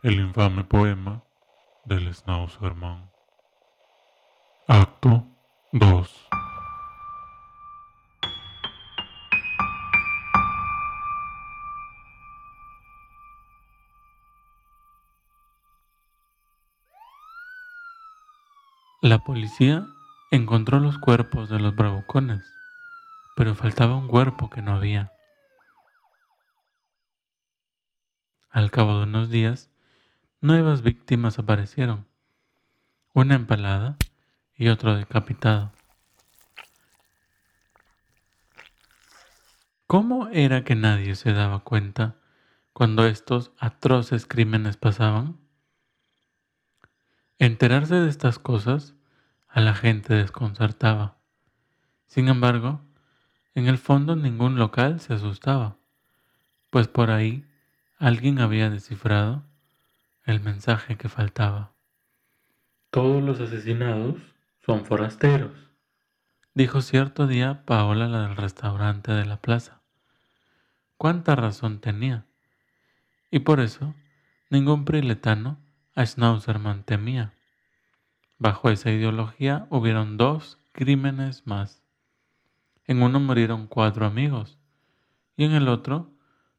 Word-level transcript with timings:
el 0.00 0.20
infame 0.20 0.62
poema 0.62 1.24
del 1.84 2.14
Schnauzerman. 2.14 3.10
Acto 4.68 5.26
2. 5.72 6.28
La 19.02 19.18
policía 19.18 19.86
encontró 20.30 20.78
los 20.78 20.98
cuerpos 20.98 21.48
de 21.48 21.58
los 21.58 21.74
bravucones, 21.74 22.44
pero 23.34 23.56
faltaba 23.56 23.96
un 23.96 24.06
cuerpo 24.06 24.48
que 24.48 24.62
no 24.62 24.76
había. 24.76 25.12
Al 28.50 28.70
cabo 28.70 28.98
de 28.98 29.04
unos 29.04 29.30
días, 29.30 29.70
nuevas 30.40 30.82
víctimas 30.82 31.38
aparecieron, 31.38 32.06
una 33.12 33.34
empalada 33.34 33.96
y 34.54 34.68
otro 34.68 34.94
decapitado. 34.94 35.72
¿Cómo 39.86 40.28
era 40.28 40.62
que 40.62 40.76
nadie 40.76 41.16
se 41.16 41.32
daba 41.32 41.60
cuenta 41.60 42.16
cuando 42.72 43.06
estos 43.06 43.52
atroces 43.58 44.26
crímenes 44.26 44.76
pasaban? 44.76 45.38
Enterarse 47.38 47.96
de 47.96 48.08
estas 48.08 48.38
cosas 48.38 48.94
a 49.48 49.60
la 49.60 49.74
gente 49.74 50.14
desconcertaba. 50.14 51.18
Sin 52.06 52.28
embargo, 52.28 52.80
en 53.54 53.66
el 53.66 53.78
fondo 53.78 54.14
ningún 54.14 54.56
local 54.56 55.00
se 55.00 55.14
asustaba, 55.14 55.78
pues 56.70 56.86
por 56.86 57.10
ahí 57.10 57.44
alguien 57.98 58.38
había 58.38 58.70
descifrado 58.70 59.47
el 60.28 60.40
mensaje 60.40 60.98
que 60.98 61.08
faltaba. 61.08 61.72
Todos 62.90 63.22
los 63.22 63.40
asesinados 63.40 64.16
son 64.60 64.84
forasteros, 64.84 65.52
dijo 66.52 66.82
cierto 66.82 67.26
día 67.26 67.64
Paola 67.64 68.08
la 68.08 68.28
del 68.28 68.36
restaurante 68.36 69.10
de 69.12 69.24
la 69.24 69.40
plaza. 69.40 69.80
¿Cuánta 70.98 71.34
razón 71.34 71.80
tenía? 71.80 72.26
Y 73.30 73.38
por 73.38 73.58
eso 73.60 73.94
ningún 74.50 74.84
priletano 74.84 75.56
a 75.94 76.04
Schnauzerman 76.04 76.84
temía. 76.84 77.32
Bajo 78.36 78.68
esa 78.68 78.90
ideología 78.90 79.66
hubieron 79.70 80.18
dos 80.18 80.58
crímenes 80.72 81.46
más. 81.46 81.82
En 82.84 83.02
uno 83.02 83.18
murieron 83.18 83.66
cuatro 83.66 84.04
amigos 84.04 84.58
y 85.38 85.44
en 85.44 85.52
el 85.52 85.68
otro 85.68 86.12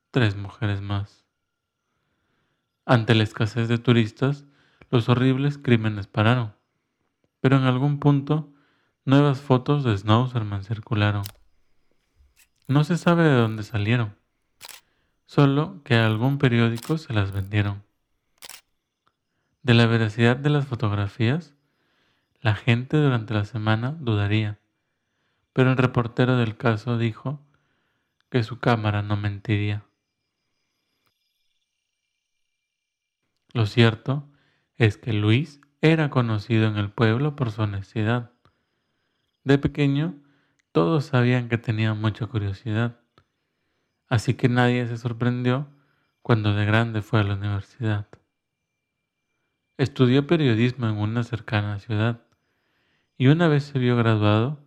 tres 0.09 0.35
mujeres 0.35 0.81
más. 0.81 1.18
Ante 2.89 3.13
la 3.13 3.21
escasez 3.21 3.67
de 3.67 3.77
turistas, 3.77 4.45
los 4.89 5.09
horribles 5.09 5.59
crímenes 5.59 6.07
pararon, 6.07 6.55
pero 7.39 7.57
en 7.57 7.65
algún 7.65 7.99
punto 7.99 8.51
nuevas 9.05 9.41
fotos 9.41 9.83
de 9.83 9.95
Schnauzerman 9.95 10.63
circularon. 10.63 11.21
No 12.67 12.83
se 12.83 12.97
sabe 12.97 13.25
de 13.25 13.35
dónde 13.35 13.61
salieron, 13.61 14.15
solo 15.27 15.83
que 15.83 15.97
a 15.97 16.07
algún 16.07 16.39
periódico 16.39 16.97
se 16.97 17.13
las 17.13 17.31
vendieron. 17.31 17.83
De 19.61 19.75
la 19.75 19.85
veracidad 19.85 20.35
de 20.35 20.49
las 20.49 20.65
fotografías 20.65 21.53
la 22.41 22.55
gente 22.55 22.97
durante 22.97 23.35
la 23.35 23.45
semana 23.45 23.91
dudaría, 23.99 24.57
pero 25.53 25.69
el 25.69 25.77
reportero 25.77 26.37
del 26.37 26.57
caso 26.57 26.97
dijo 26.97 27.39
que 28.31 28.41
su 28.41 28.57
cámara 28.57 29.03
no 29.03 29.15
mentiría. 29.15 29.83
Lo 33.53 33.65
cierto 33.65 34.29
es 34.77 34.97
que 34.97 35.13
Luis 35.13 35.59
era 35.81 36.09
conocido 36.09 36.67
en 36.67 36.77
el 36.77 36.91
pueblo 36.91 37.35
por 37.35 37.51
su 37.51 37.63
honestidad. 37.63 38.31
De 39.43 39.57
pequeño, 39.57 40.21
todos 40.71 41.05
sabían 41.05 41.49
que 41.49 41.57
tenía 41.57 41.93
mucha 41.93 42.27
curiosidad, 42.27 42.99
así 44.07 44.35
que 44.35 44.49
nadie 44.49 44.85
se 44.87 44.97
sorprendió 44.97 45.67
cuando 46.21 46.53
de 46.53 46.65
grande 46.65 47.01
fue 47.01 47.21
a 47.21 47.23
la 47.23 47.33
universidad. 47.33 48.07
Estudió 49.77 50.27
periodismo 50.27 50.87
en 50.87 50.97
una 50.97 51.23
cercana 51.23 51.79
ciudad 51.79 52.21
y 53.17 53.27
una 53.27 53.47
vez 53.47 53.63
se 53.63 53.79
vio 53.79 53.95
graduado, 53.95 54.59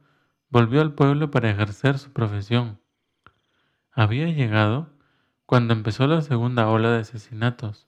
volvió 0.48 0.80
al 0.80 0.94
pueblo 0.94 1.30
para 1.30 1.50
ejercer 1.50 1.98
su 1.98 2.12
profesión. 2.12 2.80
Había 3.92 4.26
llegado 4.26 4.90
cuando 5.46 5.72
empezó 5.72 6.06
la 6.06 6.22
segunda 6.22 6.68
ola 6.68 6.90
de 6.90 7.00
asesinatos, 7.00 7.86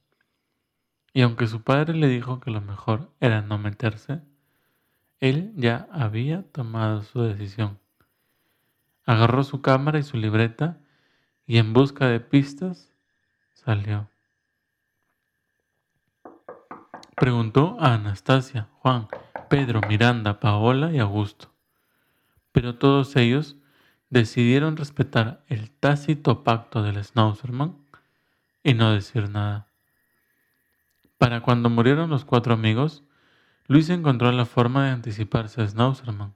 y 1.15 1.21
aunque 1.21 1.47
su 1.47 1.61
padre 1.61 1.93
le 1.95 2.09
dijo 2.09 2.41
que 2.41 2.51
lo 2.51 2.59
mejor 2.59 3.09
era 3.21 3.41
no 3.41 3.57
meterse, 3.57 4.19
él 5.21 5.53
ya 5.55 5.87
había 5.89 6.43
tomado 6.51 7.03
su 7.03 7.21
decisión. 7.21 7.79
Agarró 9.05 9.45
su 9.45 9.61
cámara 9.61 9.97
y 9.97 10.03
su 10.03 10.17
libreta 10.17 10.77
y 11.47 11.57
en 11.57 11.71
busca 11.71 12.07
de 12.07 12.19
pistas 12.19 12.91
salió. 13.53 14.09
Preguntó 17.15 17.77
a 17.79 17.93
Anastasia, 17.93 18.67
Juan, 18.79 19.07
Pedro, 19.49 19.79
Miranda, 19.87 20.41
Paola 20.41 20.91
y 20.91 20.99
Augusto. 20.99 21.49
Pero 22.51 22.75
todos 22.75 23.15
ellos 23.15 23.55
decidieron 24.09 24.75
respetar 24.75 25.45
el 25.47 25.71
tácito 25.71 26.43
pacto 26.43 26.83
del 26.83 27.01
Schnauzerman 27.01 27.77
y 28.63 28.73
no 28.73 28.91
decir 28.91 29.29
nada. 29.29 29.69
Para 31.17 31.41
cuando 31.41 31.69
murieron 31.69 32.09
los 32.09 32.25
cuatro 32.25 32.53
amigos, 32.53 33.03
Luis 33.67 33.89
encontró 33.89 34.31
la 34.31 34.45
forma 34.45 34.85
de 34.85 34.91
anticiparse 34.91 35.61
a 35.61 35.67
Schnauzerman, 35.67 36.35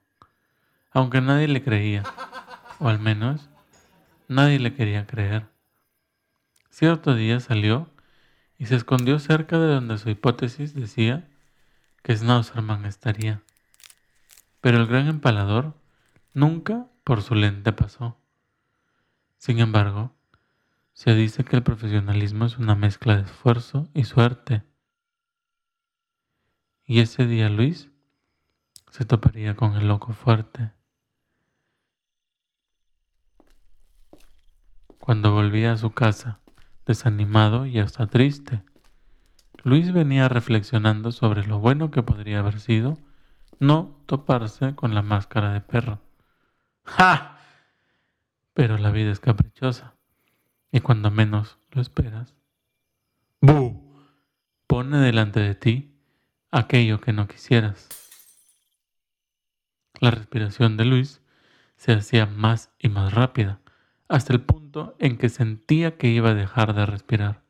aunque 0.91 1.21
nadie 1.21 1.47
le 1.47 1.63
creía, 1.63 2.03
o 2.79 2.87
al 2.87 2.99
menos 2.99 3.49
nadie 4.27 4.59
le 4.59 4.73
quería 4.73 5.05
creer. 5.05 5.47
Cierto 6.69 7.13
día 7.13 7.39
salió 7.39 7.89
y 8.57 8.67
se 8.67 8.75
escondió 8.75 9.19
cerca 9.19 9.59
de 9.59 9.67
donde 9.67 9.97
su 9.97 10.09
hipótesis 10.09 10.73
decía 10.73 11.27
que 12.03 12.15
Schnauzerman 12.15 12.85
estaría. 12.85 13.41
Pero 14.61 14.77
el 14.77 14.87
gran 14.87 15.07
empalador 15.07 15.75
nunca 16.33 16.87
por 17.03 17.21
su 17.21 17.35
lente 17.35 17.73
pasó. 17.73 18.17
Sin 19.37 19.59
embargo, 19.59 20.13
se 20.93 21.15
dice 21.15 21.43
que 21.45 21.55
el 21.55 21.63
profesionalismo 21.63 22.45
es 22.45 22.57
una 22.57 22.75
mezcla 22.75 23.15
de 23.15 23.23
esfuerzo 23.23 23.89
y 23.93 24.03
suerte. 24.03 24.63
Y 26.89 27.01
ese 27.01 27.27
día 27.27 27.49
Luis 27.49 27.91
se 28.89 29.05
toparía 29.05 29.55
con 29.55 29.75
el 29.75 29.87
loco 29.87 30.11
fuerte. 30.11 30.71
Cuando 34.97 35.31
volvía 35.31 35.73
a 35.73 35.77
su 35.77 35.91
casa, 35.91 36.39
desanimado 36.87 37.67
y 37.67 37.77
hasta 37.77 38.07
triste, 38.07 38.63
Luis 39.63 39.93
venía 39.93 40.27
reflexionando 40.29 41.11
sobre 41.11 41.45
lo 41.45 41.59
bueno 41.59 41.91
que 41.91 42.01
podría 42.01 42.39
haber 42.39 42.59
sido 42.59 42.97
no 43.59 44.01
toparse 44.07 44.73
con 44.73 44.95
la 44.95 45.03
máscara 45.03 45.53
de 45.53 45.61
perro. 45.61 46.01
¡Ja! 46.85 47.37
Pero 48.55 48.79
la 48.79 48.89
vida 48.89 49.11
es 49.11 49.19
caprichosa 49.19 49.93
y 50.71 50.79
cuando 50.79 51.11
menos 51.11 51.59
lo 51.69 51.83
esperas, 51.83 52.33
¡bu! 53.41 53.93
Pone 54.65 54.97
delante 54.97 55.39
de 55.39 55.53
ti 55.53 55.88
aquello 56.51 56.99
que 56.99 57.13
no 57.13 57.27
quisieras. 57.27 57.89
La 59.99 60.11
respiración 60.11 60.77
de 60.77 60.85
Luis 60.85 61.21
se 61.75 61.93
hacía 61.93 62.25
más 62.25 62.71
y 62.79 62.89
más 62.89 63.13
rápida, 63.13 63.59
hasta 64.07 64.33
el 64.33 64.41
punto 64.41 64.95
en 64.99 65.17
que 65.17 65.29
sentía 65.29 65.97
que 65.97 66.07
iba 66.07 66.29
a 66.29 66.35
dejar 66.35 66.73
de 66.73 66.85
respirar. 66.85 67.41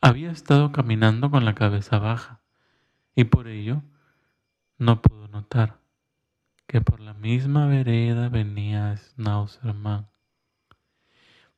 Había 0.00 0.30
estado 0.30 0.72
caminando 0.72 1.30
con 1.30 1.44
la 1.44 1.54
cabeza 1.54 1.98
baja 1.98 2.40
y 3.14 3.24
por 3.24 3.48
ello 3.48 3.82
no 4.78 5.02
pudo 5.02 5.28
notar 5.28 5.78
que 6.66 6.80
por 6.80 7.00
la 7.00 7.14
misma 7.14 7.66
vereda 7.66 8.28
venía 8.28 8.96
Schnauzerman, 8.96 10.08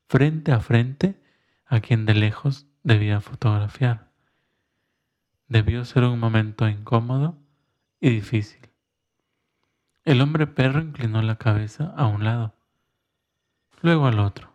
frente 0.08 0.52
a 0.52 0.60
frente 0.60 1.20
a 1.66 1.80
quien 1.80 2.06
de 2.06 2.14
lejos 2.14 2.66
debía 2.82 3.20
fotografiar. 3.20 4.11
Debió 5.52 5.84
ser 5.84 6.04
un 6.04 6.18
momento 6.18 6.66
incómodo 6.66 7.36
y 8.00 8.08
difícil. 8.08 8.70
El 10.02 10.22
hombre 10.22 10.46
perro 10.46 10.80
inclinó 10.80 11.20
la 11.20 11.36
cabeza 11.36 11.92
a 11.94 12.06
un 12.06 12.24
lado, 12.24 12.54
luego 13.82 14.06
al 14.06 14.18
otro. 14.18 14.50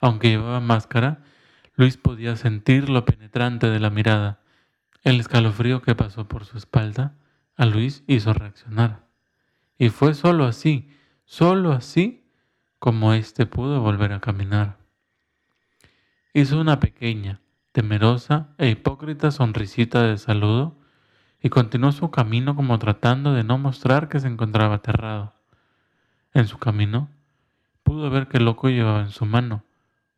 Aunque 0.00 0.28
llevaba 0.28 0.60
máscara, 0.60 1.22
Luis 1.76 1.96
podía 1.96 2.36
sentir 2.36 2.90
lo 2.90 3.06
penetrante 3.06 3.70
de 3.70 3.80
la 3.80 3.88
mirada. 3.88 4.42
El 5.02 5.18
escalofrío 5.18 5.80
que 5.80 5.94
pasó 5.94 6.28
por 6.28 6.44
su 6.44 6.58
espalda 6.58 7.16
a 7.56 7.64
Luis 7.64 8.04
hizo 8.06 8.34
reaccionar. 8.34 9.06
Y 9.78 9.88
fue 9.88 10.12
solo 10.12 10.44
así, 10.44 10.90
solo 11.24 11.72
así, 11.72 12.28
como 12.78 13.14
éste 13.14 13.46
pudo 13.46 13.80
volver 13.80 14.12
a 14.12 14.20
caminar. 14.20 14.76
Hizo 16.34 16.60
una 16.60 16.80
pequeña, 16.80 17.40
temerosa 17.74 18.54
e 18.56 18.70
hipócrita 18.70 19.32
sonrisita 19.32 20.04
de 20.04 20.16
saludo 20.16 20.78
y 21.42 21.48
continuó 21.48 21.90
su 21.90 22.08
camino 22.12 22.54
como 22.54 22.78
tratando 22.78 23.34
de 23.34 23.42
no 23.42 23.58
mostrar 23.58 24.08
que 24.08 24.20
se 24.20 24.28
encontraba 24.28 24.76
aterrado. 24.76 25.34
En 26.32 26.46
su 26.46 26.58
camino, 26.58 27.10
pudo 27.82 28.10
ver 28.10 28.28
que 28.28 28.36
el 28.36 28.44
loco 28.44 28.68
llevaba 28.68 29.00
en 29.00 29.10
su 29.10 29.26
mano 29.26 29.64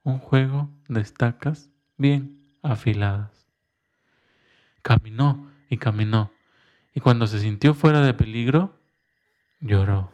un 0.02 0.18
juego 0.18 0.68
de 0.88 1.00
estacas 1.00 1.70
bien 1.96 2.44
afiladas. 2.62 3.48
Caminó 4.82 5.50
y 5.70 5.78
caminó, 5.78 6.32
y 6.94 7.00
cuando 7.00 7.26
se 7.26 7.40
sintió 7.40 7.72
fuera 7.72 8.02
de 8.02 8.12
peligro, 8.12 8.78
lloró. 9.60 10.12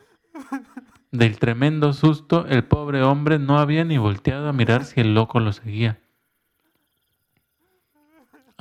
Del 1.11 1.41
tremendo 1.41 1.93
susto, 1.93 2.47
el 2.47 2.63
pobre 2.63 3.03
hombre 3.03 3.41
no 3.41 3.59
había 3.59 3.85
ni 3.85 3.99
volteado 3.99 4.49
a 4.49 4.53
mirar 4.53 4.85
si 4.85 5.01
el 5.01 5.13
loco 5.13 5.41
lo 5.41 5.53
seguía. 5.53 6.02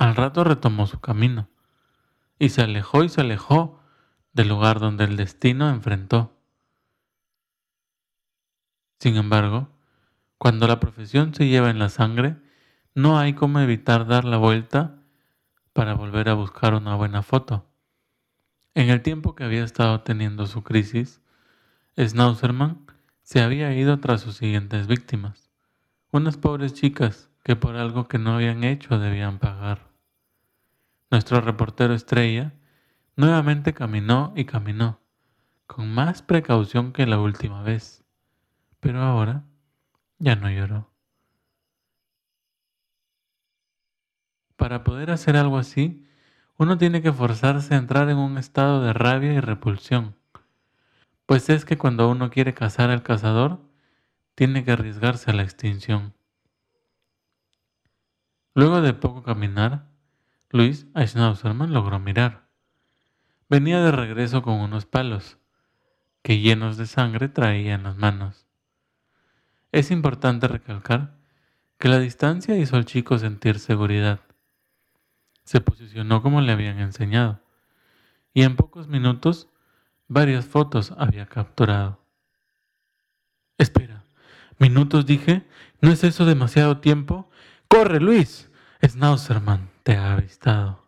Al 0.02 0.16
rato 0.16 0.42
retomó 0.42 0.88
su 0.88 0.98
camino 0.98 1.48
y 2.36 2.48
se 2.48 2.60
alejó 2.60 3.04
y 3.04 3.08
se 3.08 3.20
alejó 3.20 3.78
del 4.32 4.48
lugar 4.48 4.80
donde 4.80 5.04
el 5.04 5.16
destino 5.16 5.70
enfrentó. 5.70 6.36
Sin 8.98 9.14
embargo, 9.14 9.68
cuando 10.38 10.66
la 10.66 10.80
profesión 10.80 11.32
se 11.36 11.46
lleva 11.46 11.70
en 11.70 11.78
la 11.78 11.88
sangre, 11.88 12.34
no 12.96 13.16
hay 13.16 13.34
como 13.34 13.60
evitar 13.60 14.08
dar 14.08 14.24
la 14.24 14.38
vuelta 14.38 14.96
para 15.72 15.94
volver 15.94 16.30
a 16.30 16.34
buscar 16.34 16.74
una 16.74 16.96
buena 16.96 17.22
foto. 17.22 17.70
En 18.74 18.90
el 18.90 19.02
tiempo 19.02 19.36
que 19.36 19.44
había 19.44 19.62
estado 19.62 20.00
teniendo 20.00 20.46
su 20.46 20.64
crisis, 20.64 21.20
Schnauzerman 21.96 22.86
se 23.22 23.40
había 23.40 23.72
ido 23.72 24.00
tras 24.00 24.20
sus 24.20 24.34
siguientes 24.34 24.88
víctimas, 24.88 25.52
unas 26.10 26.38
pobres 26.38 26.74
chicas 26.74 27.30
que 27.44 27.54
por 27.54 27.76
algo 27.76 28.08
que 28.08 28.18
no 28.18 28.34
habían 28.34 28.64
hecho 28.64 28.98
debían 28.98 29.38
pagar. 29.38 29.91
Nuestro 31.12 31.40
reportero 31.40 31.94
estrella 31.94 32.54
nuevamente 33.14 33.72
caminó 33.72 34.32
y 34.34 34.46
caminó, 34.46 34.98
con 35.68 35.94
más 35.94 36.22
precaución 36.22 36.92
que 36.92 37.06
la 37.06 37.20
última 37.20 37.62
vez 37.62 38.02
pero 38.82 39.00
ahora 39.00 39.44
ya 40.18 40.34
no 40.34 40.50
lloró. 40.50 40.90
Para 44.56 44.82
poder 44.82 45.12
hacer 45.12 45.36
algo 45.36 45.56
así, 45.56 46.04
uno 46.56 46.78
tiene 46.78 47.00
que 47.00 47.12
forzarse 47.12 47.74
a 47.74 47.78
entrar 47.78 48.10
en 48.10 48.18
un 48.18 48.38
estado 48.38 48.82
de 48.82 48.92
rabia 48.92 49.34
y 49.34 49.38
repulsión, 49.40 50.16
pues 51.26 51.48
es 51.48 51.64
que 51.64 51.78
cuando 51.78 52.10
uno 52.10 52.28
quiere 52.30 52.54
cazar 52.54 52.90
al 52.90 53.04
cazador, 53.04 53.60
tiene 54.34 54.64
que 54.64 54.72
arriesgarse 54.72 55.30
a 55.30 55.34
la 55.34 55.44
extinción. 55.44 56.12
Luego 58.54 58.80
de 58.80 58.94
poco 58.94 59.22
caminar, 59.22 59.91
Luis 60.54 60.86
Schnauzerman 60.94 61.72
logró 61.72 61.98
mirar. 61.98 62.46
Venía 63.48 63.80
de 63.80 63.90
regreso 63.90 64.42
con 64.42 64.60
unos 64.60 64.84
palos, 64.84 65.38
que 66.22 66.40
llenos 66.40 66.76
de 66.76 66.86
sangre 66.86 67.30
traía 67.30 67.74
en 67.74 67.84
las 67.84 67.96
manos. 67.96 68.46
Es 69.72 69.90
importante 69.90 70.48
recalcar 70.48 71.16
que 71.78 71.88
la 71.88 71.98
distancia 71.98 72.58
hizo 72.58 72.76
al 72.76 72.84
chico 72.84 73.16
sentir 73.16 73.60
seguridad. 73.60 74.20
Se 75.42 75.62
posicionó 75.62 76.20
como 76.20 76.42
le 76.42 76.52
habían 76.52 76.80
enseñado 76.80 77.40
y 78.34 78.42
en 78.42 78.54
pocos 78.54 78.88
minutos 78.88 79.48
varias 80.06 80.44
fotos 80.44 80.92
había 80.98 81.24
capturado. 81.24 82.04
Espera, 83.56 84.04
minutos 84.58 85.06
dije, 85.06 85.48
¿no 85.80 85.90
es 85.90 86.04
eso 86.04 86.26
demasiado 86.26 86.80
tiempo? 86.80 87.30
¡Corre, 87.68 88.00
Luis! 88.00 88.50
Schnauzerman 88.84 89.71
te 89.82 89.96
ha 89.96 90.12
avistado. 90.12 90.84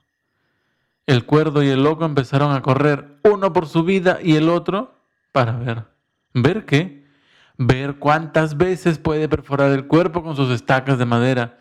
El 1.06 1.26
cuerdo 1.26 1.62
y 1.62 1.68
el 1.68 1.82
loco 1.82 2.04
empezaron 2.04 2.54
a 2.54 2.62
correr, 2.62 3.18
uno 3.24 3.52
por 3.52 3.68
su 3.68 3.84
vida 3.84 4.18
y 4.22 4.36
el 4.36 4.48
otro 4.48 4.94
para 5.32 5.52
ver. 5.52 5.84
¿Ver 6.32 6.64
qué? 6.64 7.04
ver 7.56 7.96
cuántas 7.96 8.56
veces 8.56 8.98
puede 8.98 9.28
perforar 9.28 9.70
el 9.72 9.86
cuerpo 9.86 10.22
con 10.22 10.36
sus 10.36 10.50
estacas 10.50 10.98
de 10.98 11.06
madera 11.06 11.60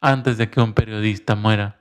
antes 0.00 0.38
de 0.38 0.50
que 0.50 0.60
un 0.60 0.74
periodista 0.74 1.34
muera. 1.34 1.80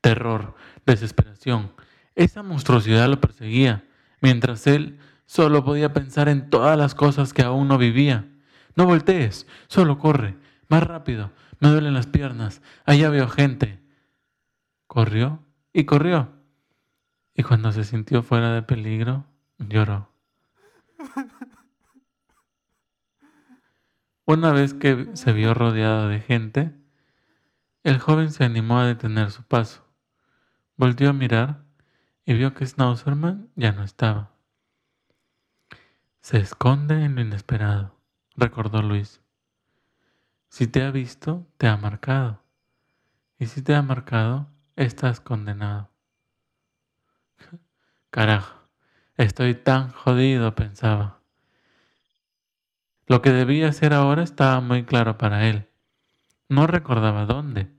Terror, 0.00 0.54
desesperación. 0.86 1.72
Esa 2.14 2.42
monstruosidad 2.42 3.08
lo 3.08 3.20
perseguía, 3.20 3.84
mientras 4.20 4.66
él 4.66 4.98
solo 5.26 5.64
podía 5.64 5.92
pensar 5.92 6.28
en 6.28 6.50
todas 6.50 6.76
las 6.76 6.94
cosas 6.94 7.32
que 7.32 7.42
aún 7.42 7.68
no 7.68 7.78
vivía. 7.78 8.28
No 8.74 8.86
voltees, 8.86 9.46
solo 9.68 9.98
corre, 9.98 10.36
más 10.68 10.82
rápido, 10.82 11.30
me 11.60 11.68
duelen 11.68 11.94
las 11.94 12.06
piernas, 12.06 12.62
allá 12.84 13.10
veo 13.10 13.28
gente. 13.28 13.80
Corrió 14.92 15.42
y 15.72 15.86
corrió. 15.86 16.30
Y 17.32 17.44
cuando 17.44 17.72
se 17.72 17.82
sintió 17.82 18.22
fuera 18.22 18.52
de 18.52 18.60
peligro, 18.60 19.24
lloró. 19.56 20.10
Una 24.26 24.52
vez 24.52 24.74
que 24.74 25.08
se 25.14 25.32
vio 25.32 25.54
rodeado 25.54 26.08
de 26.08 26.20
gente, 26.20 26.78
el 27.84 28.00
joven 28.00 28.30
se 28.32 28.44
animó 28.44 28.80
a 28.80 28.86
detener 28.86 29.30
su 29.30 29.44
paso. 29.44 29.82
Volvió 30.76 31.08
a 31.08 31.14
mirar 31.14 31.64
y 32.26 32.34
vio 32.34 32.52
que 32.52 32.66
Schnauzerman 32.66 33.48
ya 33.56 33.72
no 33.72 33.84
estaba. 33.84 34.32
Se 36.20 36.36
esconde 36.36 37.02
en 37.02 37.14
lo 37.14 37.22
inesperado, 37.22 37.98
recordó 38.36 38.82
Luis. 38.82 39.22
Si 40.50 40.66
te 40.66 40.82
ha 40.82 40.90
visto, 40.90 41.50
te 41.56 41.66
ha 41.66 41.78
marcado. 41.78 42.42
Y 43.38 43.46
si 43.46 43.62
te 43.62 43.74
ha 43.74 43.80
marcado, 43.80 44.51
estás 44.76 45.20
condenado. 45.20 45.90
Carajo, 48.10 48.68
estoy 49.16 49.54
tan 49.54 49.90
jodido, 49.90 50.54
pensaba. 50.54 51.20
Lo 53.06 53.22
que 53.22 53.30
debía 53.30 53.68
hacer 53.68 53.94
ahora 53.94 54.22
estaba 54.22 54.60
muy 54.60 54.84
claro 54.84 55.18
para 55.18 55.48
él. 55.48 55.68
No 56.48 56.66
recordaba 56.66 57.26
dónde, 57.26 57.70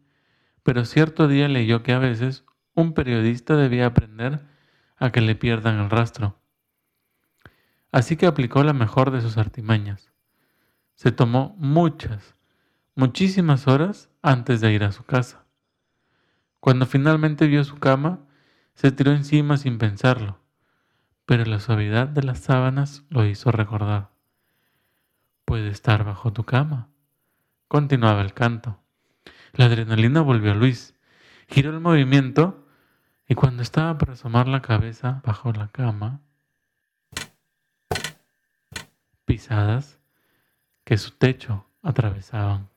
pero 0.63 0.85
cierto 0.85 1.27
día 1.27 1.47
leyó 1.47 1.83
que 1.83 1.93
a 1.93 1.99
veces 1.99 2.45
un 2.73 2.93
periodista 2.93 3.55
debía 3.55 3.85
aprender 3.85 4.45
a 4.97 5.11
que 5.11 5.21
le 5.21 5.35
pierdan 5.35 5.79
el 5.79 5.89
rastro. 5.89 6.39
Así 7.91 8.15
que 8.17 8.25
aplicó 8.25 8.63
la 8.63 8.73
mejor 8.73 9.11
de 9.11 9.21
sus 9.21 9.37
artimañas. 9.37 10.11
Se 10.95 11.11
tomó 11.11 11.55
muchas, 11.57 12.35
muchísimas 12.95 13.67
horas 13.67 14.09
antes 14.21 14.61
de 14.61 14.73
ir 14.73 14.83
a 14.83 14.91
su 14.91 15.03
casa. 15.03 15.42
Cuando 16.63 16.85
finalmente 16.85 17.47
vio 17.47 17.65
su 17.65 17.77
cama, 17.77 18.21
se 18.73 18.93
tiró 18.93 19.11
encima 19.11 19.57
sin 19.57 19.77
pensarlo, 19.77 20.39
pero 21.25 21.43
la 21.43 21.59
suavidad 21.59 22.07
de 22.07 22.23
las 22.23 22.39
sábanas 22.39 23.03
lo 23.09 23.25
hizo 23.25 23.51
recordar 23.51 24.13
puede 25.53 25.69
estar 25.69 26.03
bajo 26.03 26.33
tu 26.33 26.45
cama. 26.45 26.89
Continuaba 27.67 28.21
el 28.21 28.33
canto. 28.33 28.79
La 29.51 29.65
adrenalina 29.65 30.21
volvió 30.21 30.51
a 30.51 30.55
Luis. 30.55 30.95
Giró 31.47 31.69
el 31.69 31.79
movimiento 31.79 32.65
y 33.27 33.35
cuando 33.35 33.61
estaba 33.61 33.95
por 33.99 34.09
asomar 34.09 34.47
la 34.47 34.63
cabeza 34.63 35.21
bajo 35.23 35.51
la 35.51 35.67
cama, 35.67 36.21
pisadas 39.25 39.99
que 40.83 40.97
su 40.97 41.11
techo 41.11 41.67
atravesaban. 41.83 42.72